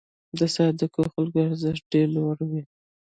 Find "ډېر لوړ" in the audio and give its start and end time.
1.91-2.37